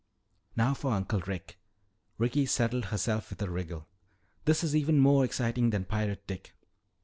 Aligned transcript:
"Now 0.55 0.73
for 0.73 0.93
Uncle 0.93 1.19
Rick." 1.27 1.59
Ricky 2.17 2.47
settled 2.47 2.85
herself 2.85 3.29
with 3.29 3.39
a 3.43 3.51
wriggle. 3.51 3.87
"This 4.45 4.63
is 4.63 4.75
even 4.75 4.97
more 4.97 5.23
exciting 5.23 5.69
than 5.69 5.85
Pirate 5.85 6.25
Dick." 6.25 6.55